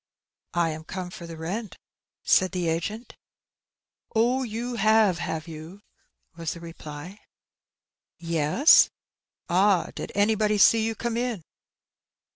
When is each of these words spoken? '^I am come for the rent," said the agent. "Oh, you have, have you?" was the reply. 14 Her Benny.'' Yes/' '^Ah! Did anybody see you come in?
'^I 0.55 0.71
am 0.73 0.83
come 0.83 1.11
for 1.11 1.27
the 1.27 1.37
rent," 1.37 1.77
said 2.23 2.53
the 2.53 2.67
agent. 2.69 3.15
"Oh, 4.15 4.41
you 4.41 4.77
have, 4.77 5.19
have 5.19 5.47
you?" 5.47 5.83
was 6.35 6.55
the 6.55 6.59
reply. 6.59 7.19
14 7.19 7.19
Her 7.19 7.19
Benny.'' 7.19 8.33
Yes/' 8.39 8.89
'^Ah! 9.47 9.93
Did 9.93 10.11
anybody 10.15 10.57
see 10.57 10.83
you 10.83 10.95
come 10.95 11.17
in? 11.17 11.43